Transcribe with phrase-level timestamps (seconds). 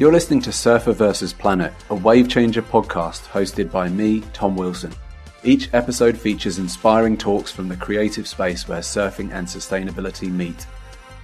[0.00, 1.34] You're listening to Surfer vs.
[1.34, 4.94] Planet, a wave changer podcast hosted by me, Tom Wilson.
[5.44, 10.66] Each episode features inspiring talks from the creative space where surfing and sustainability meet.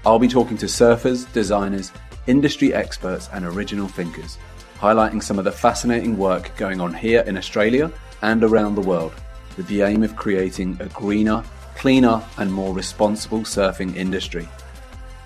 [0.04, 1.90] I'll be talking to surfers, designers,
[2.26, 4.36] industry experts, and original thinkers,
[4.78, 7.90] highlighting some of the fascinating work going on here in Australia
[8.20, 9.14] and around the world,
[9.56, 11.42] with the aim of creating a greener,
[11.76, 14.46] cleaner, and more responsible surfing industry.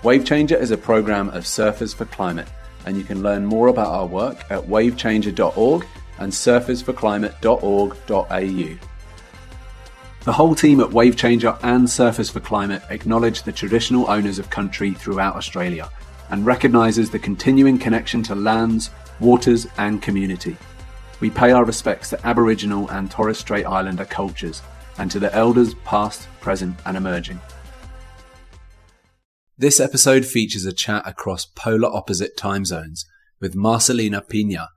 [0.03, 2.47] Wave Changer is a program of Surfers for Climate,
[2.85, 5.85] and you can learn more about our work at wavechanger.org
[6.19, 8.87] and surfersforclimate.org.au.
[10.23, 14.93] The whole team at WaveChanger and Surfers for Climate acknowledge the traditional owners of country
[14.93, 15.89] throughout Australia
[16.29, 20.55] and recognises the continuing connection to lands, waters, and community.
[21.21, 24.61] We pay our respects to Aboriginal and Torres Strait Islander cultures
[24.97, 27.41] and to the elders past, present, and emerging.
[29.61, 33.05] This episode features a chat across polar opposite time zones
[33.39, 34.69] with Marcelina Pina,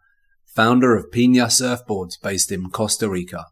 [0.45, 3.47] founder of Pina Surfboards based in Costa Rica.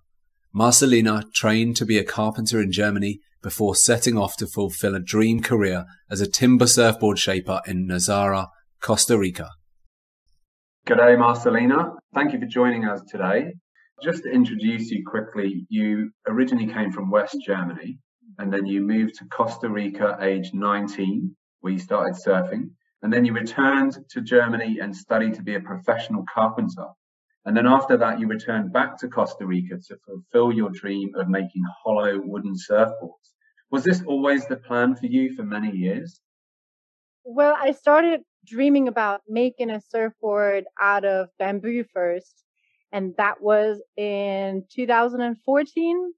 [0.54, 5.40] Marcelina trained to be a carpenter in Germany before setting off to fulfill a dream
[5.40, 8.48] career as a timber surfboard shaper in Nosara,
[8.82, 9.48] Costa Rica.
[10.86, 11.94] G'day, Marcelina.
[12.14, 13.54] Thank you for joining us today.
[14.02, 18.00] Just to introduce you quickly, you originally came from West Germany
[18.38, 22.70] and then you moved to Costa Rica age 19, where you started surfing.
[23.02, 26.86] And then you returned to Germany and studied to be a professional carpenter.
[27.44, 31.28] And then after that, you returned back to Costa Rica to fulfill your dream of
[31.28, 33.32] making hollow wooden surfboards.
[33.70, 36.20] Was this always the plan for you for many years?
[37.24, 42.44] Well, I started dreaming about making a surfboard out of bamboo first.
[42.92, 46.12] And that was in 2014.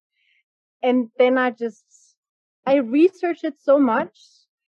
[0.82, 1.84] And then I just
[2.66, 4.18] I researched it so much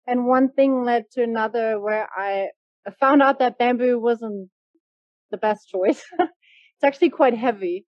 [0.07, 2.49] and one thing led to another where I
[3.01, 4.51] found out that bamboo wasn't
[5.31, 6.03] the best choice.
[6.19, 7.87] it's actually quite heavy.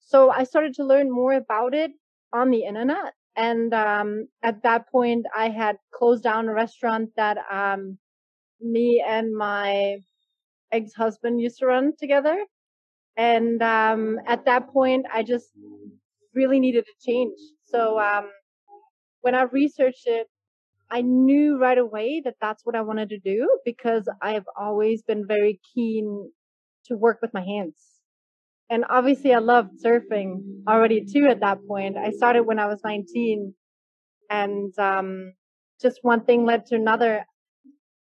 [0.00, 1.92] So I started to learn more about it
[2.32, 3.12] on the internet.
[3.36, 7.98] And um, at that point, I had closed down a restaurant that um,
[8.60, 9.98] me and my
[10.70, 12.44] ex-husband used to run together.
[13.16, 15.48] And um, at that point, I just
[16.34, 17.38] really needed a change.
[17.64, 18.30] So um,
[19.22, 20.28] when I researched it,
[20.90, 25.26] I knew right away that that's what I wanted to do because I've always been
[25.26, 26.30] very keen
[26.86, 27.76] to work with my hands.
[28.70, 31.96] And obviously I loved surfing already too at that point.
[31.96, 33.54] I started when I was 19
[34.30, 35.34] and, um,
[35.80, 37.26] just one thing led to another.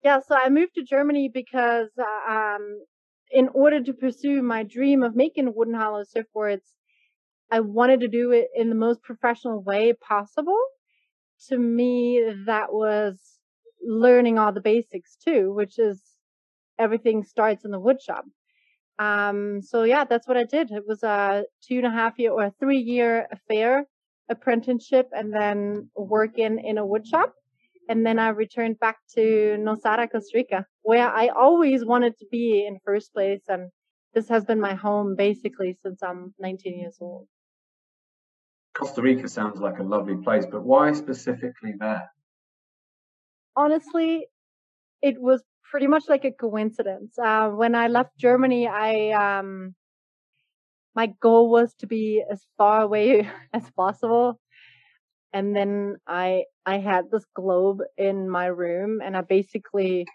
[0.04, 0.20] Yeah.
[0.20, 1.90] So I moved to Germany because,
[2.28, 2.84] um,
[3.30, 6.74] in order to pursue my dream of making wooden hollow surfboards,
[7.50, 10.58] I wanted to do it in the most professional way possible
[11.48, 13.18] to me, that was
[13.86, 16.00] learning all the basics too, which is
[16.78, 18.22] everything starts in the woodshop.
[18.98, 20.70] Um, so yeah, that's what I did.
[20.70, 23.86] It was a two and a half year or three year affair
[24.28, 27.30] apprenticeship and then working in a woodshop.
[27.88, 32.64] And then I returned back to Nosara, Costa Rica, where I always wanted to be
[32.66, 33.42] in first place.
[33.48, 33.70] And
[34.14, 37.28] this has been my home basically since I'm 19 years old.
[38.74, 42.10] Costa Rica sounds like a lovely place, but why specifically there?
[43.56, 44.26] Honestly,
[45.00, 47.16] it was pretty much like a coincidence.
[47.18, 49.74] Uh, when I left Germany, I um,
[50.94, 54.40] my goal was to be as far away as possible,
[55.32, 60.06] and then I I had this globe in my room, and I basically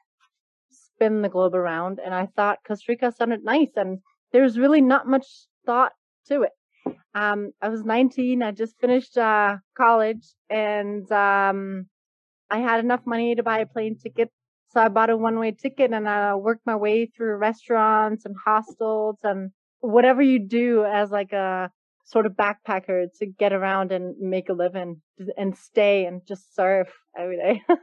[0.70, 4.00] spin the globe around, and I thought Costa Rica sounded nice, and
[4.34, 5.26] there's really not much
[5.66, 5.94] thought
[6.28, 6.52] to it.
[7.14, 8.44] Um, I was 19.
[8.44, 11.88] I just finished uh, college, and um,
[12.50, 14.30] I had enough money to buy a plane ticket.
[14.72, 19.18] So I bought a one-way ticket, and I worked my way through restaurants and hostels
[19.24, 21.72] and whatever you do as like a
[22.06, 25.02] sort of backpacker to get around and make a living
[25.38, 27.62] and stay and just surf every day.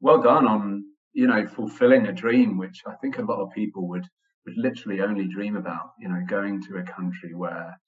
[0.00, 3.88] well done on you know fulfilling a dream, which I think a lot of people
[3.88, 4.06] would
[4.44, 5.92] would literally only dream about.
[5.98, 7.78] You know, going to a country where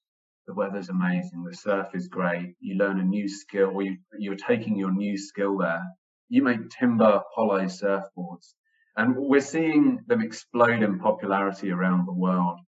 [0.46, 4.36] the weather's amazing, the surf is great, you learn a new skill, or you, you're
[4.36, 5.82] taking your new skill there.
[6.28, 8.54] You make timber hollow surfboards,
[8.96, 12.60] and we're seeing them explode in popularity around the world.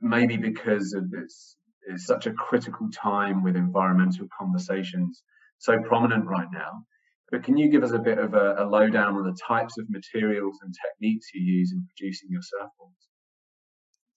[0.00, 5.22] Maybe because of this is such a critical time with environmental conversations
[5.58, 6.84] so prominent right now.
[7.30, 9.90] But can you give us a bit of a, a lowdown on the types of
[9.90, 13.17] materials and techniques you use in producing your surfboards?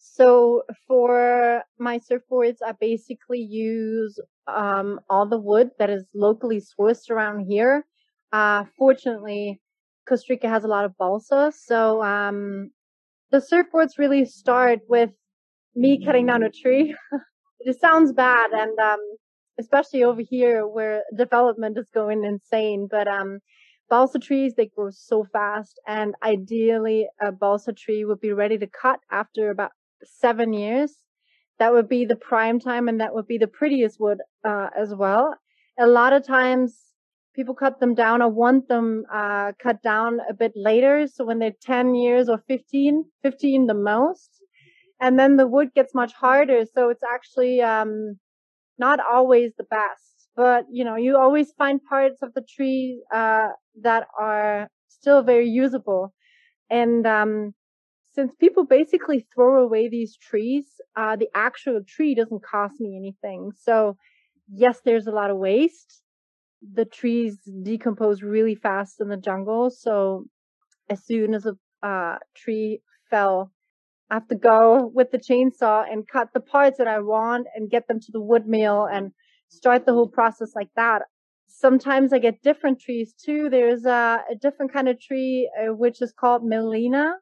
[0.03, 7.11] So for my surfboards, I basically use um, all the wood that is locally sourced
[7.11, 7.85] around here.
[8.33, 9.61] Uh, fortunately,
[10.09, 12.71] Costa Rica has a lot of balsa, so um,
[13.29, 15.11] the surfboards really start with
[15.75, 16.95] me cutting down a tree.
[17.59, 18.99] it sounds bad, and um,
[19.59, 22.87] especially over here where development is going insane.
[22.89, 23.37] But um,
[23.87, 28.67] balsa trees they grow so fast, and ideally a balsa tree would be ready to
[28.67, 29.71] cut after about
[30.03, 30.93] seven years.
[31.59, 34.95] That would be the prime time, and that would be the prettiest wood uh, as
[34.95, 35.35] well.
[35.79, 36.75] A lot of times
[37.35, 38.21] people cut them down.
[38.21, 41.07] I want them uh, cut down a bit later.
[41.07, 44.29] So when they're 10 years or 15, 15 the most.
[44.99, 46.63] And then the wood gets much harder.
[46.73, 48.19] So it's actually um,
[48.77, 50.29] not always the best.
[50.35, 53.49] But, you know, you always find parts of the tree uh,
[53.81, 56.13] that are still very usable.
[56.69, 57.53] And um,
[58.13, 60.65] since people basically throw away these trees,
[60.95, 63.51] uh, the actual tree doesn't cost me anything.
[63.57, 63.97] So,
[64.53, 66.01] yes, there's a lot of waste
[66.61, 69.69] the trees decompose really fast in the jungle.
[69.69, 70.25] So
[70.89, 71.55] as soon as a
[71.85, 73.51] uh, tree fell,
[74.09, 77.69] I have to go with the chainsaw and cut the parts that I want and
[77.69, 79.11] get them to the wood mill and
[79.47, 81.03] start the whole process like that.
[81.47, 83.49] Sometimes I get different trees too.
[83.49, 87.13] There's a, a different kind of tree uh, which is called Melina,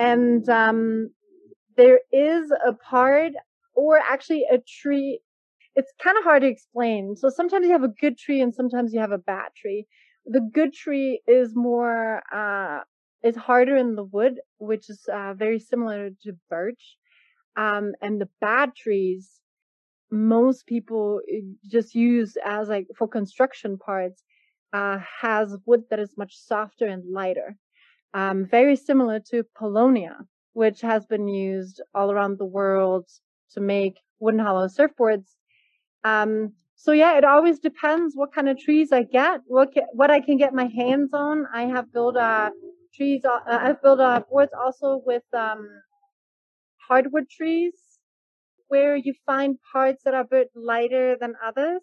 [0.00, 1.10] and um,
[1.76, 3.32] there is a part
[3.74, 5.20] or actually a tree
[5.76, 7.16] it's kind of hard to explain.
[7.16, 9.86] So sometimes you have a good tree and sometimes you have a bad tree.
[10.26, 12.80] The good tree is more, uh,
[13.24, 16.98] is harder in the wood, which is uh, very similar to birch.
[17.56, 19.30] Um, and the bad trees,
[20.10, 24.24] most people eh, just use as like for construction parts,
[24.72, 27.56] uh, has wood that is much softer and lighter.
[28.14, 33.08] Um, very similar to paulownia, which has been used all around the world
[33.52, 35.36] to make wooden hollow surfboards
[36.04, 40.20] um, so yeah, it always depends what kind of trees I get, what what I
[40.20, 41.46] can get my hands on.
[41.52, 42.50] I have built uh,
[42.94, 43.24] trees.
[43.24, 45.68] Uh, I've built uh, boards also with um,
[46.88, 47.74] hardwood trees,
[48.68, 51.82] where you find parts that are a bit lighter than others.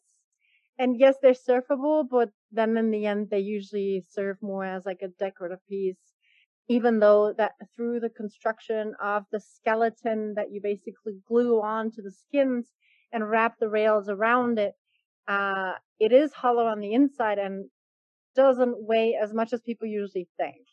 [0.79, 5.01] And yes, they're surfable, but then in the end, they usually serve more as like
[5.03, 6.06] a decorative piece.
[6.69, 12.01] Even though that through the construction of the skeleton that you basically glue on to
[12.01, 12.67] the skins,
[13.11, 14.73] and wrap the rails around it,
[15.27, 17.69] uh, it is hollow on the inside and
[18.35, 20.67] doesn't weigh as much as people usually think.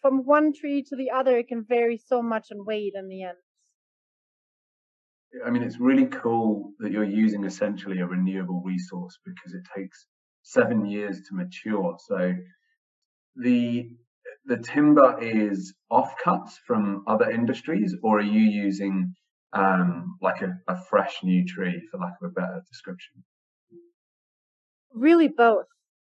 [0.00, 3.22] From one tree to the other, it can vary so much in weight in the
[3.24, 3.38] end.
[5.46, 10.06] I mean, it's really cool that you're using essentially a renewable resource because it takes
[10.42, 11.96] seven years to mature.
[12.06, 12.34] So
[13.36, 13.90] the
[14.44, 19.14] the timber is offcuts from other industries, or are you using
[19.52, 23.22] um, like a, a fresh new tree, for lack of a better description?
[24.92, 25.66] Really, both.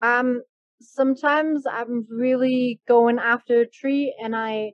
[0.03, 0.43] Um,
[0.81, 4.73] sometimes I'm really going after a tree and I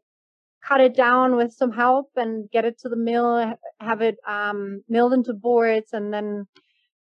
[0.67, 4.83] cut it down with some help and get it to the mill, have it um,
[4.89, 6.47] milled into boards, and then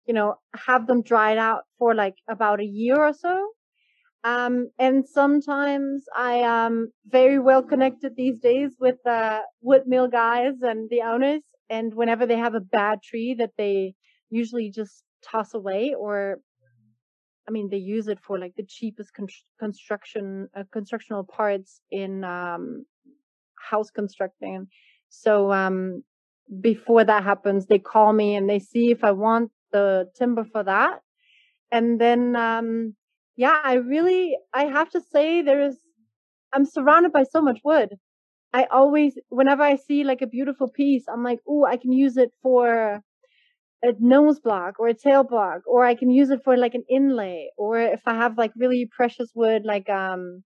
[0.05, 3.51] you know have them dried out for like about a year or so.
[4.23, 10.55] Um, and sometimes I am very well connected these days with the wood mill guys
[10.61, 11.41] and the owners.
[11.69, 13.93] And whenever they have a bad tree that they
[14.29, 16.39] usually just toss away or,
[17.47, 19.27] I mean, they use it for like the cheapest con-
[19.59, 22.85] construction, uh, constructional parts in, um,
[23.69, 24.67] house constructing.
[25.09, 26.03] So, um,
[26.61, 30.63] before that happens, they call me and they see if I want the timber for
[30.63, 31.01] that.
[31.71, 32.95] And then, um,
[33.43, 35.77] yeah, I really, I have to say there is,
[36.53, 37.89] I'm surrounded by so much wood.
[38.53, 42.17] I always, whenever I see like a beautiful piece, I'm like, oh, I can use
[42.17, 43.01] it for
[43.83, 46.83] a nose block or a tail block, or I can use it for like an
[46.89, 50.43] inlay, or if I have like really precious wood, like, um,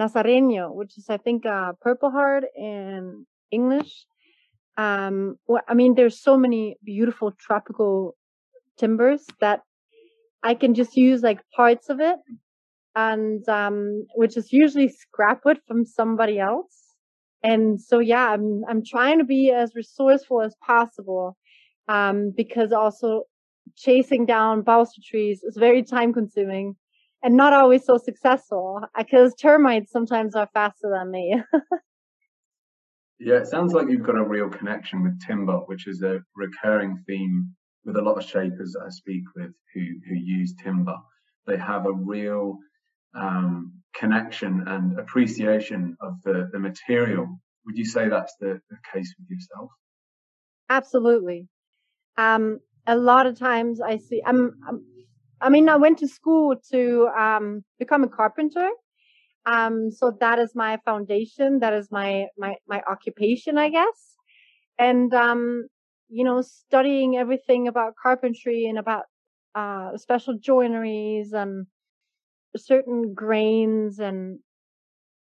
[0.00, 4.06] Nazareño, which is, I think, uh, purple heart in English.
[4.78, 8.16] Um, well, I mean, there's so many beautiful tropical
[8.78, 9.60] timbers that
[10.42, 12.16] I can just use like parts of it
[12.94, 16.76] and um which is usually scrap wood from somebody else.
[17.42, 21.36] And so yeah, I'm I'm trying to be as resourceful as possible.
[21.88, 23.24] Um because also
[23.76, 26.74] chasing down balsa trees is very time consuming
[27.22, 31.40] and not always so successful because termites sometimes are faster than me.
[33.20, 37.04] yeah, it sounds like you've got a real connection with timber, which is a recurring
[37.06, 40.96] theme with a lot of shapers that I speak with who who use timber.
[41.46, 42.58] They have a real
[43.14, 47.40] um, connection and appreciation of the, the material.
[47.66, 49.70] Would you say that's the, the case with yourself?
[50.68, 51.48] Absolutely.
[52.16, 54.84] Um, a lot of times I see, I'm, I'm,
[55.40, 58.68] i mean, I went to school to um, become a carpenter.
[59.46, 61.60] Um, so that is my foundation.
[61.60, 64.16] That is my, my, my occupation, I guess.
[64.78, 65.66] And, um,
[66.10, 69.04] you know, studying everything about carpentry and about,
[69.54, 71.66] uh, special joineries and
[72.56, 73.98] certain grains.
[73.98, 74.40] And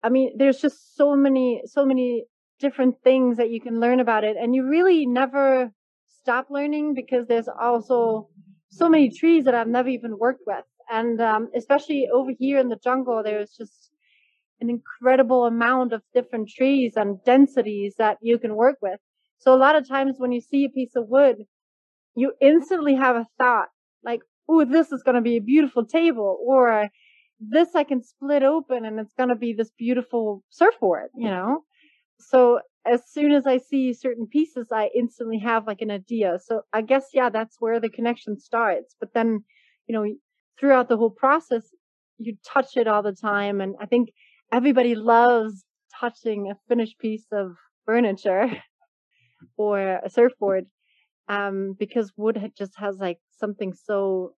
[0.03, 2.25] I mean, there's just so many, so many
[2.59, 4.37] different things that you can learn about it.
[4.39, 5.71] And you really never
[6.07, 8.29] stop learning because there's also
[8.69, 10.63] so many trees that I've never even worked with.
[10.89, 13.91] And um, especially over here in the jungle, there's just
[14.61, 18.99] an incredible amount of different trees and densities that you can work with.
[19.43, 21.35] So a lot of times when you see a piece of wood,
[22.15, 23.67] you instantly have a thought
[24.03, 26.87] like, oh, this is going to be a beautiful table or
[27.41, 31.63] this I can split open and it's going to be this beautiful surfboard, you know?
[32.19, 36.39] So as soon as I see certain pieces, I instantly have like an idea.
[36.41, 38.95] So I guess, yeah, that's where the connection starts.
[38.97, 39.43] But then,
[39.87, 40.05] you know,
[40.57, 41.63] throughout the whole process,
[42.17, 43.59] you touch it all the time.
[43.59, 44.09] And I think
[44.53, 45.65] everybody loves
[45.99, 48.45] touching a finished piece of furniture
[49.57, 50.65] or a surfboard.
[51.29, 54.35] Um, because wood just has like something so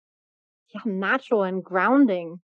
[0.74, 2.40] yeah, natural and grounding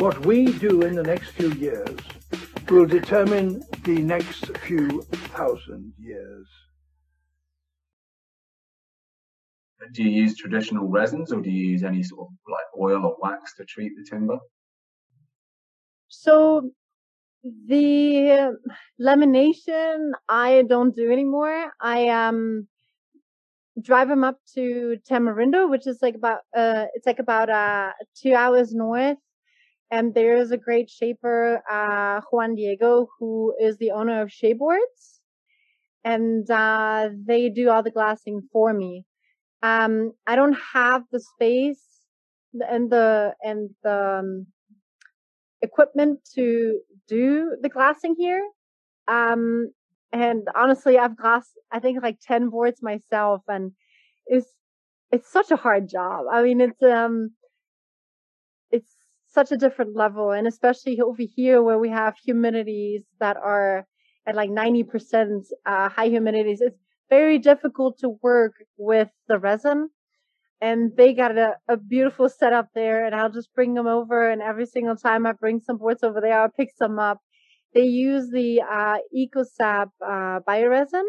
[0.00, 2.00] What we do in the next few years
[2.70, 5.02] will determine the next few
[5.36, 6.48] thousand years.
[9.92, 13.16] Do you use traditional resins or do you use any sort of like oil or
[13.20, 14.38] wax to treat the timber?
[16.22, 16.70] So
[17.42, 18.56] the
[19.00, 21.72] lamination I don't do anymore.
[21.80, 22.68] I um
[23.80, 28.34] drive them up to Tamarindo, which is like about uh it's like about uh two
[28.34, 29.18] hours north
[29.90, 35.20] and there is a great shaper, uh, Juan Diego, who is the owner of Shayboards.
[36.04, 39.04] And, uh, they do all the glassing for me.
[39.62, 41.84] Um, I don't have the space
[42.54, 44.46] and the, and the um,
[45.62, 48.42] equipment to do the glassing here.
[49.08, 49.72] Um,
[50.12, 53.72] and honestly, I've glassed, I think like 10 boards myself and
[54.26, 54.48] it's,
[55.12, 56.26] it's such a hard job.
[56.30, 57.30] I mean, it's, um,
[58.70, 58.94] it's
[59.28, 60.30] such a different level.
[60.32, 63.86] And especially over here where we have humidities that are
[64.26, 69.90] at like 90% uh, high humidities, it's very difficult to work with the resin.
[70.60, 74.42] And they got a, a beautiful setup there and I'll just bring them over and
[74.42, 77.18] every single time I bring some boards over there, I'll pick some up.
[77.72, 81.04] They use the uh, EcoSap uh, bioresin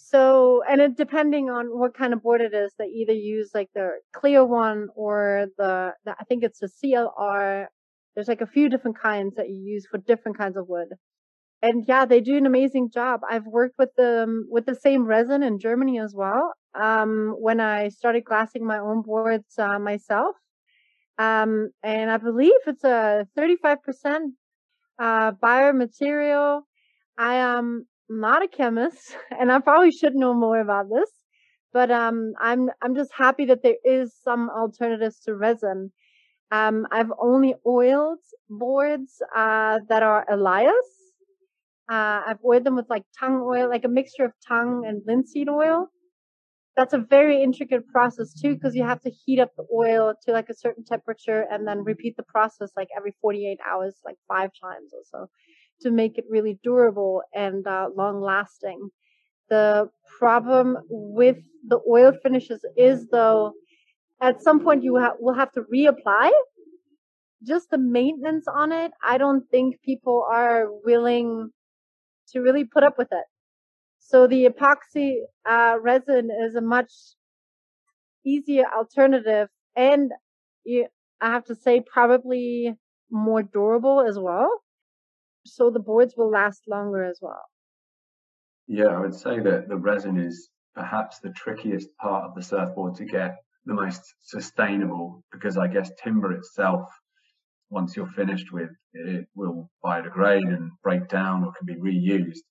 [0.00, 3.68] so, and it depending on what kind of board it is, they either use like
[3.74, 7.66] the clear one or the, the I think it's the CLR.
[8.14, 10.88] There's like a few different kinds that you use for different kinds of wood.
[11.62, 13.20] And yeah, they do an amazing job.
[13.28, 16.52] I've worked with them with the same resin in Germany as well.
[16.74, 20.36] Um, when I started glassing my own boards uh, myself,
[21.18, 23.76] um, and I believe it's a 35%
[24.98, 26.62] uh, biomaterial.
[27.18, 31.10] I am not a chemist and I probably should know more about this,
[31.72, 35.92] but um, I'm I'm just happy that there is some alternatives to resin.
[36.50, 40.72] Um, I've only oiled boards uh, that are Elias.
[41.90, 45.48] Uh, I've oiled them with like tung oil, like a mixture of tung and linseed
[45.48, 45.88] oil.
[46.78, 50.32] That's a very intricate process too, because you have to heat up the oil to
[50.32, 54.52] like a certain temperature and then repeat the process like every 48 hours, like five
[54.62, 55.28] times or so
[55.82, 58.90] to make it really durable and uh, long lasting.
[59.50, 63.54] The problem with the oil finishes is though,
[64.20, 66.30] at some point you ha- will have to reapply.
[67.42, 71.50] Just the maintenance on it, I don't think people are willing
[72.30, 73.24] to really put up with it.
[74.08, 76.92] So the epoxy uh, resin is a much
[78.24, 80.12] easier alternative, and
[80.64, 80.86] you,
[81.20, 82.74] I have to say probably
[83.10, 84.50] more durable as well
[85.48, 87.42] so the boards will last longer as well.
[88.66, 92.96] Yeah, I would say that the resin is perhaps the trickiest part of the surfboard
[92.96, 96.88] to get the most sustainable because I guess timber itself,
[97.70, 102.44] once you're finished with it, will biodegrade and break down or can be reused.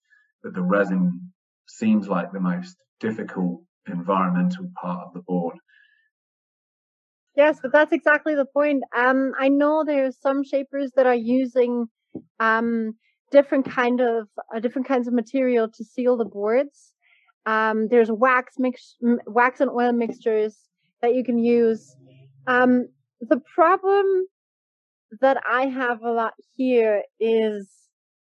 [0.43, 1.33] But the resin
[1.67, 5.57] seems like the most difficult environmental part of the board.
[7.35, 8.83] Yes, but that's exactly the point.
[8.95, 11.85] Um, I know there's some shapers that are using
[12.39, 12.95] um,
[13.31, 16.93] different kind of uh, different kinds of material to seal the boards.
[17.45, 18.95] Um, there's wax mix,
[19.27, 20.57] wax and oil mixtures
[21.01, 21.95] that you can use.
[22.47, 22.87] Um,
[23.21, 24.25] the problem
[25.21, 27.69] that I have a lot here is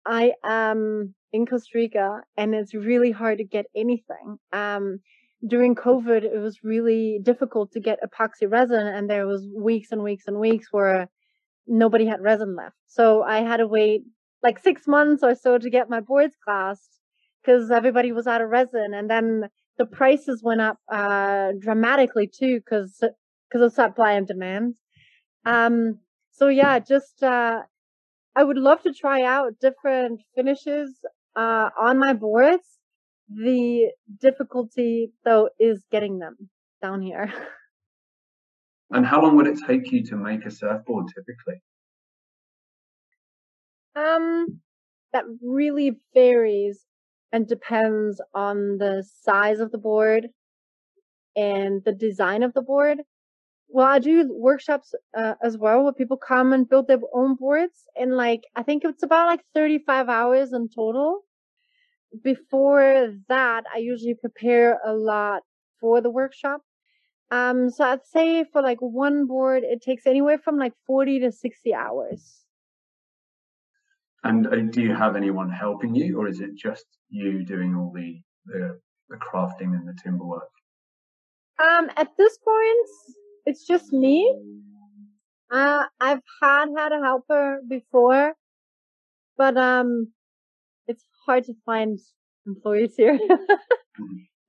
[0.07, 4.39] I am in Costa Rica and it's really hard to get anything.
[4.53, 5.01] Um,
[5.47, 10.03] during COVID, it was really difficult to get epoxy resin, and there was weeks and
[10.03, 11.11] weeks and weeks where
[11.67, 12.77] nobody had resin left.
[12.87, 14.05] So I had to wait
[14.43, 17.01] like six months or so to get my boards glassed
[17.43, 22.61] because everybody was out of resin, and then the prices went up uh, dramatically too
[22.61, 23.03] because
[23.51, 24.77] because of supply and demand.
[25.45, 25.99] Um,
[26.31, 27.63] so yeah, just uh,
[28.37, 30.91] I would love to try out different finishes
[31.37, 32.75] uh, on my boards
[33.29, 36.51] the difficulty, though, is getting them
[36.83, 37.33] down here.
[38.91, 41.61] And how long would it take you to make a surfboard typically?
[43.97, 44.61] Um,
[45.13, 46.85] that really varies
[47.33, 50.29] and depends on the size of the board
[51.35, 52.99] and the design of the board.
[53.75, 57.79] Well, I do workshops uh, as well where people come and build their own boards,
[57.97, 61.25] and like I think it's about like 35 hours in total
[62.23, 65.43] before that, I usually prepare a lot
[65.81, 66.61] for the workshop.
[67.31, 71.33] Um, so I'd say for like one board, it takes anywhere from like 40 to
[71.33, 72.45] 60 hours.
[74.23, 77.93] And uh, do you have anyone helping you, or is it just you doing all
[77.95, 78.79] the the,
[79.09, 80.49] the crafting and the timber work?
[81.63, 82.89] Um, at this point,
[83.47, 84.35] it's just me.
[85.51, 88.35] Uh, I've had had a helper before,
[89.37, 90.13] but um,
[90.89, 91.99] it's hard to find
[92.47, 93.19] employees here.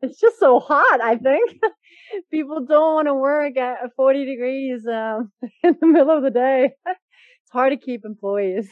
[0.06, 1.60] It's just so hot, I think.
[2.32, 5.32] People don't want to work at 40 degrees um,
[5.64, 6.72] in the middle of the day.
[6.86, 8.70] It's hard to keep employees.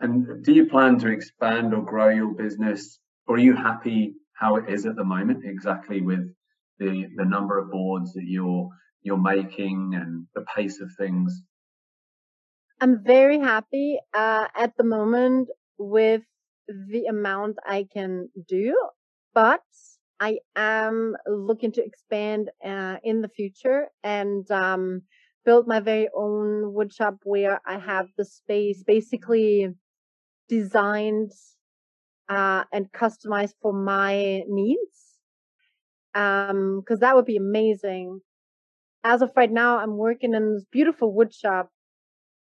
[0.00, 4.56] and do you plan to expand or grow your business, or are you happy how
[4.56, 6.28] it is at the moment, exactly with
[6.78, 8.68] the the number of boards that you're
[9.04, 11.42] you're making and the pace of things?
[12.80, 16.22] I'm very happy uh, at the moment with
[16.68, 18.76] the amount I can do,
[19.32, 19.62] but
[20.18, 25.02] I am looking to expand uh, in the future and um,
[25.44, 29.68] build my very own wood shop where I have the space basically
[30.48, 31.32] designed
[32.28, 35.18] uh, and customized for my needs.
[36.14, 38.20] Um, cause that would be amazing.
[39.04, 41.68] As of right now, I'm working in this beautiful wood shop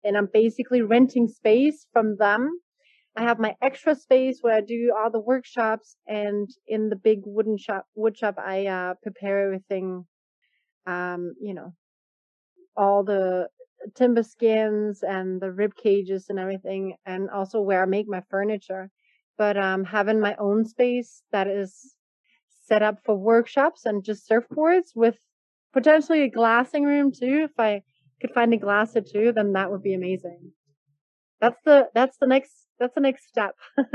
[0.03, 2.61] and I'm basically renting space from them
[3.17, 7.21] I have my extra space where I do all the workshops, and in the big
[7.25, 10.05] wooden shop, wood shop, I uh, prepare everything.
[10.87, 11.75] Um, you know,
[12.77, 13.49] all the
[13.95, 18.91] timber skins and the rib cages and everything, and also where I make my furniture.
[19.39, 21.95] But um, having my own space that is
[22.67, 25.17] set up for workshops and just surfboards with
[25.77, 27.49] potentially a glassing room too.
[27.51, 27.83] If I
[28.21, 30.53] could find a glasser too, then that would be amazing.
[31.41, 33.55] That's the that's the next that's the next step.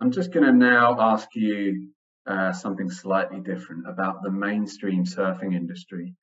[0.00, 1.90] I'm just going to now ask you
[2.26, 6.14] uh, something slightly different about the mainstream surfing industry.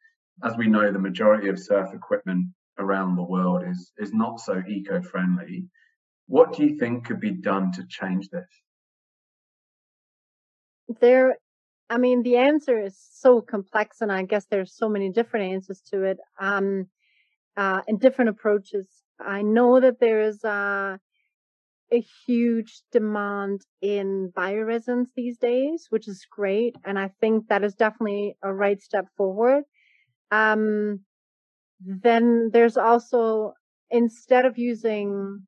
[0.43, 2.47] As we know, the majority of surf equipment
[2.79, 5.67] around the world is is not so eco-friendly.
[6.25, 8.49] What do you think could be done to change this?
[10.99, 11.37] There,
[11.89, 15.81] I mean, the answer is so complex, and I guess there's so many different answers
[15.91, 16.87] to it, um,
[17.55, 18.87] uh, and different approaches.
[19.19, 20.97] I know that there's uh,
[21.91, 26.75] a huge demand in bioresins these days, which is great.
[26.85, 29.63] And I think that is definitely a right step forward.
[30.31, 31.01] Um,
[31.79, 33.53] then there's also,
[33.89, 35.47] instead of using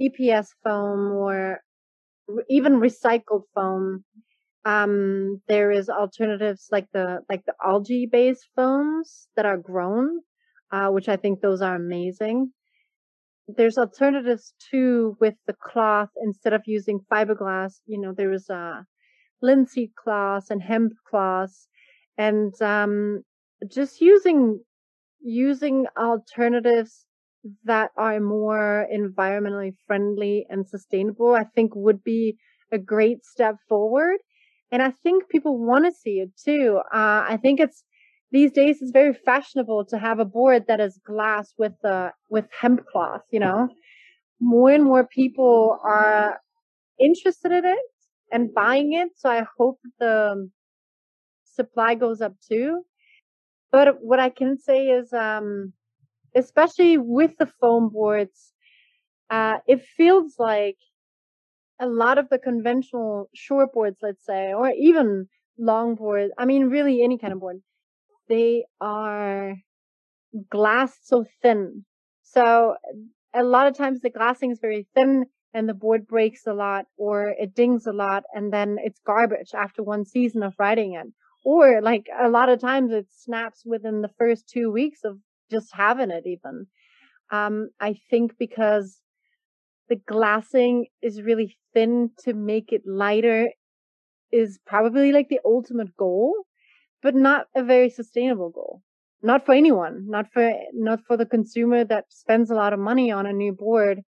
[0.00, 1.60] EPS foam or
[2.48, 4.04] even recycled foam,
[4.66, 10.20] um, there is alternatives like the, like the algae based foams that are grown,
[10.72, 12.52] uh, which I think those are amazing
[13.48, 17.80] there's alternatives too with the cloth instead of using fiberglass.
[17.86, 18.84] You know, there is a
[19.42, 21.68] linseed cloth and hemp cloth,
[22.18, 23.24] and um,
[23.70, 24.60] just using
[25.20, 27.06] using alternatives
[27.64, 31.34] that are more environmentally friendly and sustainable.
[31.34, 32.38] I think would be
[32.72, 34.18] a great step forward,
[34.72, 36.80] and I think people want to see it too.
[36.92, 37.84] Uh, I think it's
[38.32, 42.46] these days it's very fashionable to have a board that is glass with uh with
[42.60, 43.68] hemp cloth you know
[44.40, 46.40] more and more people are
[47.00, 47.78] interested in it
[48.32, 50.50] and buying it so i hope the
[51.44, 52.82] supply goes up too
[53.70, 55.72] but what i can say is um
[56.34, 58.52] especially with the foam boards
[59.30, 60.76] uh it feels like
[61.80, 66.64] a lot of the conventional short boards let's say or even long boards i mean
[66.64, 67.60] really any kind of board
[68.28, 69.56] they are
[70.50, 71.84] glass so thin.
[72.22, 72.76] So
[73.34, 76.86] a lot of times the glassing is very thin and the board breaks a lot
[76.96, 81.06] or it dings a lot and then it's garbage after one season of riding it.
[81.44, 85.18] Or like a lot of times it snaps within the first two weeks of
[85.50, 86.66] just having it even.
[87.30, 89.00] Um, I think because
[89.88, 93.48] the glassing is really thin to make it lighter
[94.32, 96.34] is probably like the ultimate goal,
[97.02, 98.82] but not a very sustainable goal.
[99.22, 103.10] Not for anyone, not for, not for the consumer that spends a lot of money
[103.10, 104.00] on a new board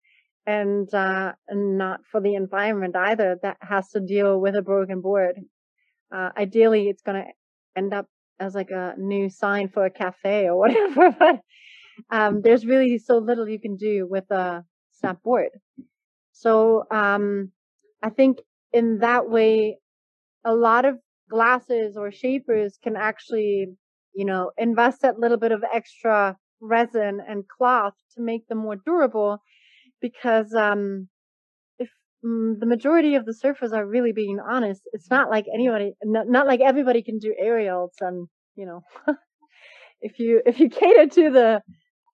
[0.46, 5.36] and, uh, not for the environment either that has to deal with a broken board.
[6.14, 7.30] Uh, ideally it's going to
[7.76, 8.08] end up
[8.40, 11.40] as like a new sign for a cafe or whatever, but,
[12.12, 14.64] um, there's really so little you can do with a
[15.00, 15.50] snap board.
[16.32, 17.52] So, um,
[18.04, 18.40] I think
[18.74, 19.80] in that way,
[20.46, 23.68] a lot of glasses or shapers can actually,
[24.14, 28.76] you know, invest that little bit of extra resin and cloth to make them more
[28.76, 29.40] durable
[30.02, 31.08] because um,
[31.80, 31.90] if
[32.26, 36.28] mm, the majority of the surfers are really being honest, it's not like anybody, not,
[36.28, 38.84] not like everybody can do aerials and you know,
[40.02, 41.62] if you if you cater to the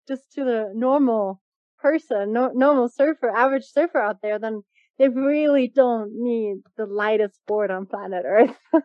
[0.08, 1.42] just to the normal
[1.84, 4.64] person, no, normal surfer, average surfer out there, then
[4.98, 8.58] they really don't need the lightest board on planet Earth.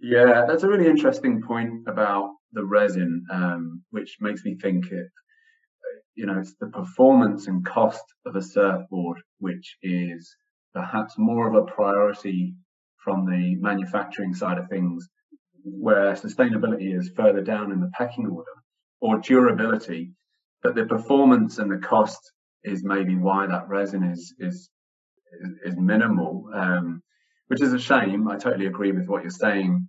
[0.00, 5.06] yeah, that's a really interesting point about the resin, um, which makes me think it
[6.14, 10.36] you know, it's the performance and cost of a surfboard, which is
[10.74, 12.54] perhaps more of a priority
[13.02, 15.08] from the manufacturing side of things,
[15.64, 18.50] where sustainability is further down in the pecking order,
[19.00, 20.12] or durability.
[20.62, 22.32] But the performance and the cost
[22.64, 24.70] is maybe why that resin is is
[25.64, 27.02] is, minimal, um,
[27.48, 28.28] which is a shame.
[28.28, 29.88] I totally agree with what you're saying.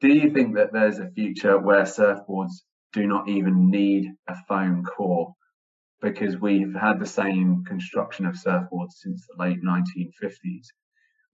[0.00, 4.84] Do you think that there's a future where surfboards do not even need a foam
[4.84, 5.34] core?
[6.02, 10.66] because we've had the same construction of surfboards since the late 1950s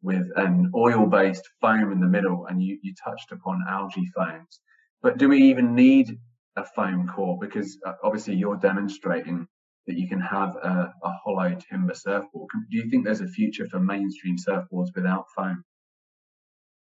[0.03, 4.61] with an oil-based foam in the middle and you, you touched upon algae foams
[5.03, 6.19] but do we even need
[6.57, 9.47] a foam core because uh, obviously you're demonstrating
[9.87, 12.49] that you can have a, a hollow timber surfboard.
[12.71, 15.65] Do you think there's a future for mainstream surfboards without foam?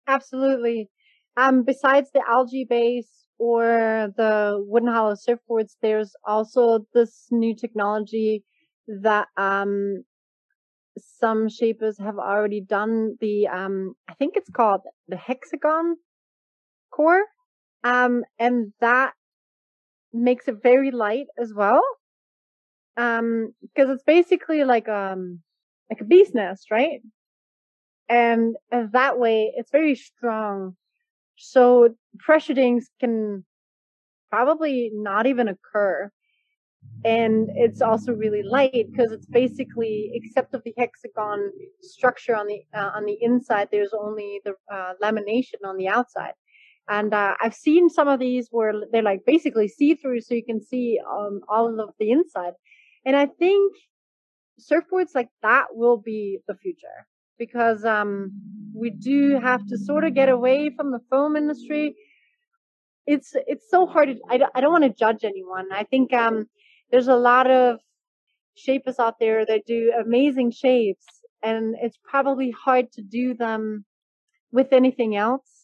[0.07, 0.89] Absolutely.
[1.37, 8.43] Um, besides the algae base or the wooden hollow surfboards, there's also this new technology
[8.87, 10.03] that um,
[10.97, 13.15] some shapers have already done.
[13.21, 15.95] The um, I think it's called the hexagon
[16.91, 17.23] core,
[17.83, 19.13] um, and that
[20.13, 21.83] makes it very light as well.
[22.97, 25.39] Um, because it's basically like um
[25.89, 27.01] like a bee's nest, right?
[28.09, 30.75] And that way, it's very strong
[31.41, 33.43] so pressure dings can
[34.29, 36.11] probably not even occur.
[37.03, 42.61] And it's also really light because it's basically, except of the hexagon structure on the
[42.73, 46.33] uh, on the inside, there's only the uh, lamination on the outside.
[46.89, 50.43] And uh, I've seen some of these where they're like basically see through, so you
[50.43, 52.53] can see um, all of the inside.
[53.05, 53.75] And I think
[54.59, 58.31] surfboards like that will be the future because um,
[58.73, 61.95] we do have to sort of get away from the foam industry.
[63.07, 64.09] It's it's so hard.
[64.09, 65.67] To, I don't, I don't want to judge anyone.
[65.73, 66.47] I think um,
[66.91, 67.79] there's a lot of
[68.55, 71.05] shapers out there that do amazing shapes,
[71.41, 73.85] and it's probably hard to do them
[74.51, 75.60] with anything else.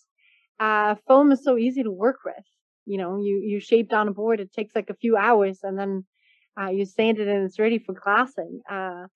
[0.59, 2.43] Uh, foam is so easy to work with.
[2.85, 4.39] You know, you you shape down a board.
[4.39, 6.05] It takes like a few hours, and then
[6.59, 8.61] uh, you sand it and it's ready for glassing.
[8.69, 9.07] Uh,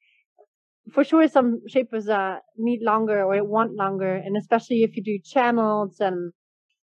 [0.93, 5.19] for sure some shapers uh, need longer or want longer and especially if you do
[5.23, 6.33] channels and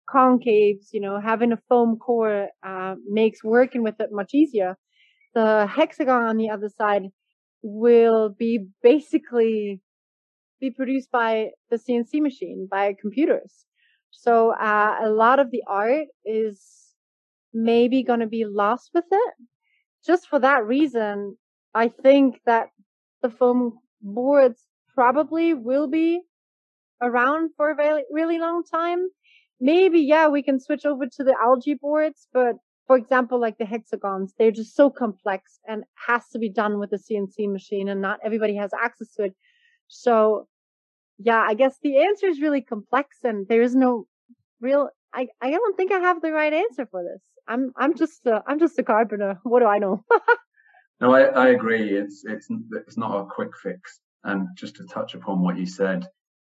[0.09, 4.77] concaves you know having a foam core uh, makes working with it much easier
[5.35, 7.05] the hexagon on the other side
[7.62, 9.81] will be basically
[10.61, 13.66] be produced by the cnc machine by computers
[14.18, 16.61] so uh, a lot of the art is
[17.52, 19.35] maybe going to be lost with it
[20.05, 21.37] just for that reason
[21.74, 22.68] i think that
[23.22, 24.62] the foam boards
[24.94, 26.20] probably will be
[27.00, 29.09] around for a very, really long time.
[29.61, 33.64] Maybe, yeah, we can switch over to the algae boards, but for example, like the
[33.64, 38.00] hexagons, they're just so complex and has to be done with a CNC machine and
[38.00, 39.35] not everybody has access to it.
[39.88, 40.46] So
[41.18, 44.07] yeah, I guess the answer is really complex and there is no
[44.61, 47.20] real, I, I don't think I have the right answer for this.
[47.48, 49.38] I'm, I'm just, a, I'm just a carpenter.
[49.44, 50.05] What do I know?
[51.00, 51.90] No, I, I agree.
[51.90, 54.00] It's it's it's not a quick fix.
[54.24, 56.07] And just to touch upon what you said,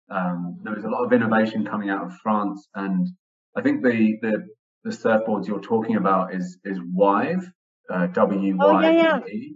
[0.10, 3.08] um, there is a lot of innovation coming out of France, and
[3.56, 4.48] I think the the,
[4.84, 7.46] the surfboards you're talking about is is Wyve,
[7.90, 9.56] uh, W Y V E.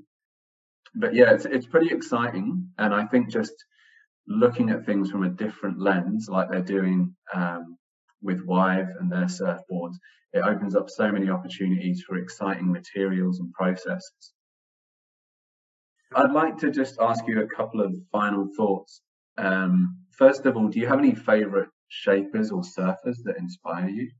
[0.95, 3.53] but yeah, it's it's pretty exciting, and I think just
[4.27, 7.77] looking at things from a different lens, like they're doing um,
[8.21, 9.95] with Wyve and their surfboards,
[10.33, 14.33] it opens up so many opportunities for exciting materials and processes.
[16.15, 19.01] I'd like to just ask you a couple of final thoughts.
[19.37, 24.11] Um, first of all, do you have any favorite shapers or surfers that inspire you?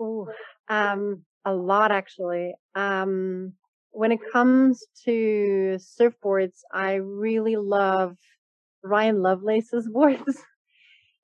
[0.00, 0.28] Oh,
[0.68, 2.54] um, a lot actually.
[2.74, 3.54] Um,
[3.92, 8.16] when it comes to surfboards, I really love
[8.82, 10.38] Ryan Lovelace's boards.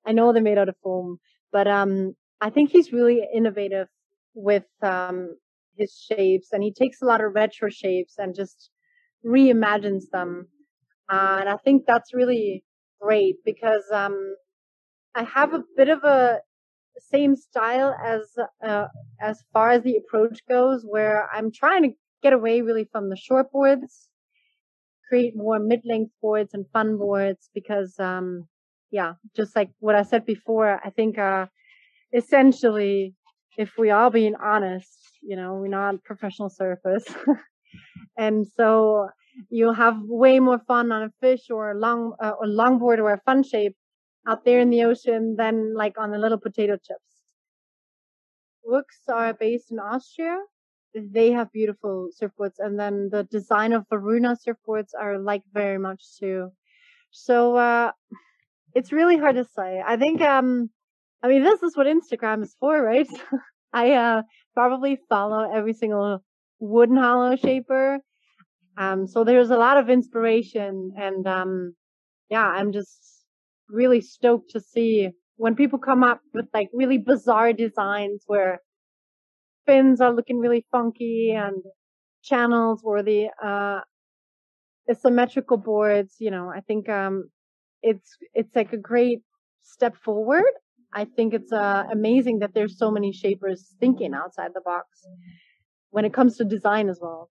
[0.05, 1.19] I know they're made out of foam,
[1.51, 3.87] but um, I think he's really innovative
[4.33, 5.35] with um,
[5.75, 8.69] his shapes, and he takes a lot of retro shapes and just
[9.25, 10.47] reimagines them.
[11.11, 12.63] Uh, and I think that's really
[13.01, 14.35] great because um,
[15.15, 16.39] I have a bit of a
[16.99, 18.21] same style as
[18.63, 18.87] uh,
[19.21, 21.89] as far as the approach goes, where I'm trying to
[22.21, 24.09] get away really from the short boards,
[25.07, 28.47] create more mid-length boards and fun boards because, um,
[28.91, 31.47] yeah, just like what I said before, I think uh,
[32.13, 33.15] essentially,
[33.57, 34.89] if we are being honest,
[35.21, 37.03] you know, we're not professional surfers.
[38.17, 39.09] and so
[39.49, 43.13] you'll have way more fun on a fish or a long uh, or longboard or
[43.13, 43.75] a fun shape
[44.27, 47.09] out there in the ocean than like on the little potato chips.
[48.69, 50.37] Wuux are based in Austria.
[50.93, 56.03] They have beautiful surfboards, and then the design of Varuna surfboards are like very much
[56.19, 56.51] too.
[57.11, 57.91] So uh,
[58.73, 59.81] it's really hard to say.
[59.85, 60.69] I think um,
[61.23, 63.07] I mean this is what Instagram is for, right?
[63.73, 64.21] I uh,
[64.53, 66.23] probably follow every single
[66.59, 67.99] wooden hollow shaper.
[68.77, 71.75] Um, so there's a lot of inspiration and, um,
[72.29, 73.25] yeah, I'm just
[73.67, 78.61] really stoked to see when people come up with like really bizarre designs where
[79.69, 81.61] fins are looking really funky and
[82.23, 83.81] channels or the, uh,
[84.91, 87.15] asymmetrical boards, you know, I think, um,
[87.89, 89.21] it's, it's like a great
[89.61, 90.53] step forward.
[91.01, 94.87] I think it's, uh, amazing that there's so many shapers thinking outside the box
[95.91, 97.29] when it comes to design as well.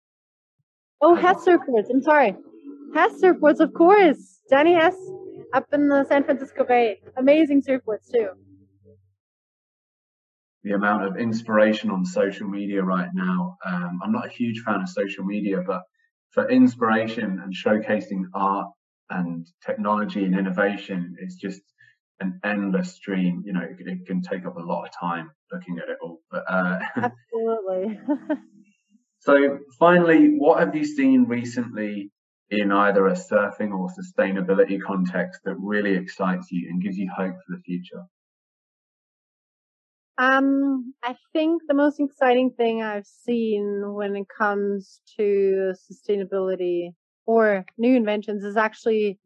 [1.01, 1.89] Oh, Hess surfboards.
[1.89, 2.35] I'm sorry.
[2.93, 4.41] Hess surfboards, of course.
[4.49, 4.97] Danny Hess
[5.53, 6.99] up in the San Francisco Bay.
[7.17, 8.29] Amazing surfboards too.
[10.65, 13.57] The amount of inspiration on social media right now.
[13.65, 15.83] Um, I'm not a huge fan of social media, but
[16.31, 18.67] for inspiration and showcasing art
[19.09, 21.61] and technology and innovation, it's just
[22.19, 23.43] an endless stream.
[23.45, 26.19] You know, it, it can take up a lot of time looking at it all.
[26.31, 27.99] But uh, absolutely.
[29.19, 32.11] so, finally, what have you seen recently
[32.49, 37.35] in either a surfing or sustainability context that really excites you and gives you hope
[37.45, 38.03] for the future?
[40.17, 46.91] Um, I think the most exciting thing I've seen when it comes to sustainability
[47.25, 49.19] or new inventions is actually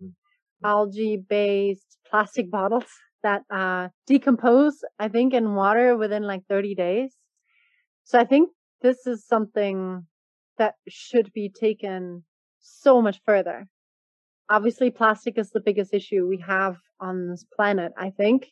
[0.63, 2.85] algae based plastic bottles
[3.21, 7.15] that uh, decompose, I think, in water within like 30 days.
[8.03, 8.49] So I think
[8.81, 10.07] this is something
[10.57, 12.23] that should be taken
[12.59, 13.67] so much further.
[14.49, 18.47] Obviously, plastic is the biggest issue we have on this planet, I think.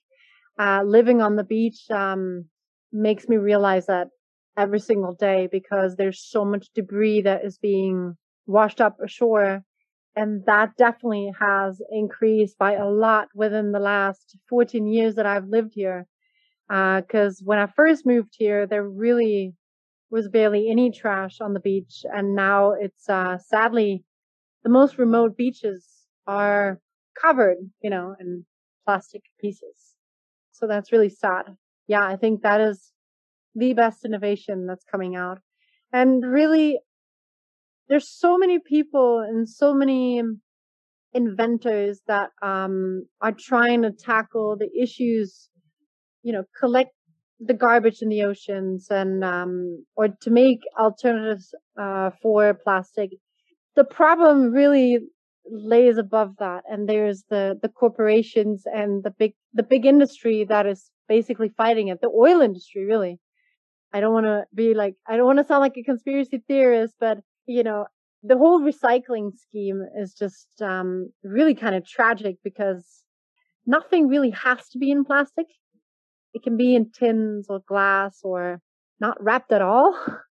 [0.60, 2.46] Uh, living on the beach um,
[2.92, 4.10] makes me realize that
[4.58, 8.18] every single day because there's so much debris that is being
[8.48, 9.64] washed up ashore
[10.16, 15.48] and that definitely has increased by a lot within the last 14 years that I've
[15.48, 16.08] lived here.
[16.70, 19.56] Because uh, when I first moved here, there really
[20.12, 24.04] was barely any trash on the beach, and now it's uh, sadly
[24.64, 26.80] the most remote beaches are
[27.22, 28.46] covered, you know, in
[28.86, 29.87] plastic pieces.
[30.58, 31.56] So that's really sad.
[31.88, 32.92] Yeah, I think that is
[33.56, 35.40] the best innovation that's coming out.
[35.94, 36.80] And really,
[37.88, 40.22] there's so many people and so many
[41.14, 45.50] inventors that um, are trying to tackle the issues,
[46.24, 46.92] you know, collect
[47.40, 53.12] the garbage in the oceans and um, or to make alternatives uh, for plastic.
[53.76, 55.00] The problem really
[55.52, 60.66] lays above that, and there's the the corporations and the big the big industry that
[60.66, 62.00] is basically fighting it.
[62.02, 63.20] The oil industry, really.
[63.94, 66.96] I don't want to be like I don't want to sound like a conspiracy theorist,
[67.00, 67.86] but you know,
[68.24, 73.04] the whole recycling scheme is just um, really kind of tragic because
[73.66, 75.46] nothing really has to be in plastic.
[76.34, 78.60] It can be in tins or glass or
[79.00, 79.98] not wrapped at all.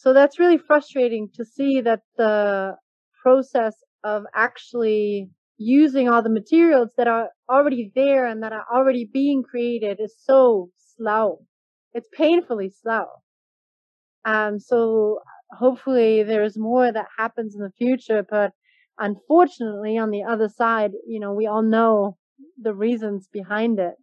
[0.00, 2.76] So that's really frustrating to see that the
[3.20, 3.74] process
[4.04, 9.42] of actually using all the materials that are already there and that are already being
[9.42, 11.44] created is so slow.
[11.92, 13.06] It's painfully slow.
[14.24, 18.24] Um, so hopefully there's more that happens in the future.
[18.28, 18.52] But
[18.98, 22.16] unfortunately, on the other side, you know, we all know
[22.60, 23.94] the reasons behind it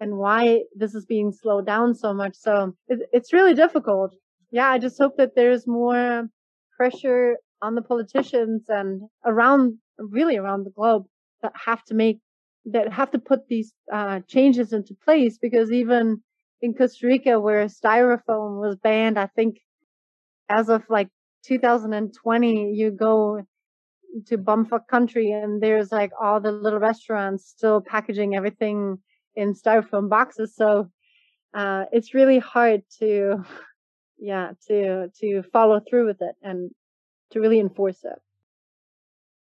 [0.00, 2.34] and why this is being slowed down so much.
[2.36, 4.14] So it, it's really difficult.
[4.50, 6.28] Yeah, I just hope that there's more
[6.76, 11.04] pressure on the politicians and around, really around the globe
[11.42, 12.20] that have to make,
[12.66, 16.22] that have to put these uh, changes into place because even
[16.60, 19.58] in Costa Rica where styrofoam was banned, I think
[20.48, 21.08] as of like
[21.44, 23.42] 2020, you go
[24.26, 28.98] to bumfuck country and there's like all the little restaurants still packaging everything
[29.34, 30.54] in styrofoam boxes.
[30.56, 30.90] So,
[31.54, 33.44] uh, it's really hard to,
[34.18, 36.70] yeah, to, to follow through with it and
[37.36, 38.18] to really enforce it.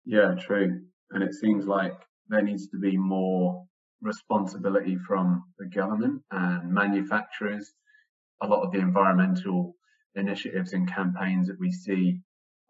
[0.06, 0.82] Yeah, true.
[1.12, 1.93] And it seems like
[2.28, 3.65] there needs to be more
[4.02, 7.73] responsibility from the government and manufacturers.
[8.41, 9.75] A lot of the environmental
[10.15, 12.19] initiatives and campaigns that we see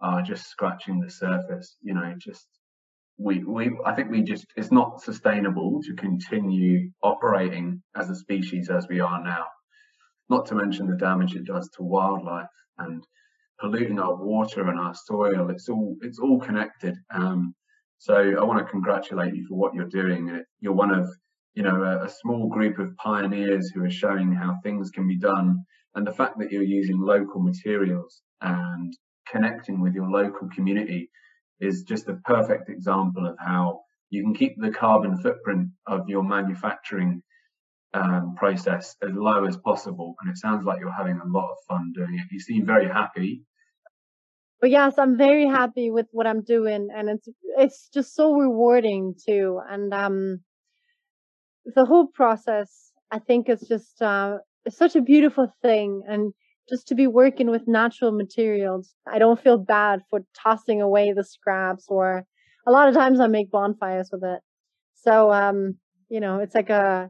[0.01, 1.75] are just scratching the surface.
[1.81, 2.47] You know, just
[3.17, 8.69] we we I think we just it's not sustainable to continue operating as a species
[8.69, 9.45] as we are now.
[10.29, 13.05] Not to mention the damage it does to wildlife and
[13.59, 15.49] polluting our water and our soil.
[15.49, 16.95] It's all it's all connected.
[17.13, 17.53] Um,
[17.97, 20.41] so I want to congratulate you for what you're doing.
[20.59, 21.09] You're one of
[21.53, 25.17] you know a, a small group of pioneers who are showing how things can be
[25.17, 25.63] done,
[25.95, 28.93] and the fact that you're using local materials and
[29.27, 31.09] connecting with your local community
[31.59, 36.23] is just a perfect example of how you can keep the carbon footprint of your
[36.23, 37.21] manufacturing
[37.93, 40.15] um, process as low as possible.
[40.21, 42.31] And it sounds like you're having a lot of fun doing it.
[42.31, 43.43] You seem very happy.
[44.61, 49.15] But yes, I'm very happy with what I'm doing, and it's it's just so rewarding
[49.25, 49.61] too.
[49.69, 50.41] And um,
[51.65, 56.33] the whole process, I think, is just uh, it's such a beautiful thing, and
[56.69, 58.93] just to be working with natural materials.
[59.11, 62.25] I don't feel bad for tossing away the scraps or
[62.67, 64.41] a lot of times I make bonfires with it.
[64.93, 65.75] So, um,
[66.09, 67.09] you know, it's like a,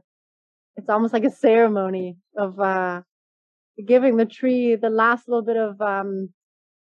[0.76, 3.02] it's almost like a ceremony of, uh,
[3.86, 6.30] giving the tree the last little bit of, um,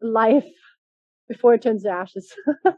[0.01, 0.49] life
[1.29, 2.33] before it turns to ashes.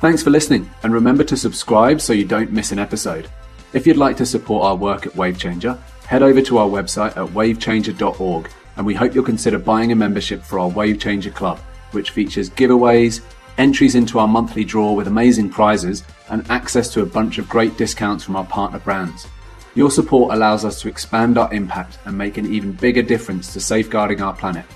[0.00, 3.28] Thanks for listening and remember to subscribe so you don't miss an episode.
[3.72, 7.28] If you'd like to support our work at Wavechanger, head over to our website at
[7.28, 11.58] wavechanger.org and we hope you'll consider buying a membership for our Wavechanger Club,
[11.92, 13.20] which features giveaways,
[13.58, 17.76] entries into our monthly draw with amazing prizes, and access to a bunch of great
[17.76, 19.26] discounts from our partner brands.
[19.74, 23.60] Your support allows us to expand our impact and make an even bigger difference to
[23.60, 24.66] safeguarding our planet.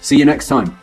[0.00, 0.78] See you next time.